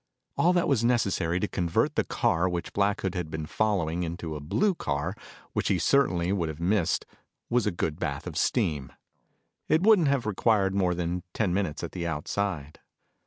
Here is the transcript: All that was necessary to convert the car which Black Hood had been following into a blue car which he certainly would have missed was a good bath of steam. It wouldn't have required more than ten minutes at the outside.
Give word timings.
All 0.35 0.51
that 0.53 0.67
was 0.67 0.83
necessary 0.83 1.39
to 1.39 1.47
convert 1.47 1.93
the 1.93 2.03
car 2.03 2.49
which 2.49 2.73
Black 2.73 3.01
Hood 3.01 3.13
had 3.13 3.29
been 3.29 3.45
following 3.45 4.01
into 4.01 4.35
a 4.35 4.39
blue 4.39 4.73
car 4.73 5.13
which 5.53 5.67
he 5.67 5.77
certainly 5.77 6.33
would 6.33 6.49
have 6.49 6.59
missed 6.59 7.05
was 7.51 7.67
a 7.67 7.71
good 7.71 7.99
bath 7.99 8.25
of 8.25 8.35
steam. 8.35 8.91
It 9.69 9.83
wouldn't 9.83 10.07
have 10.07 10.25
required 10.25 10.73
more 10.73 10.95
than 10.95 11.21
ten 11.35 11.53
minutes 11.53 11.83
at 11.83 11.91
the 11.91 12.07
outside. 12.07 12.79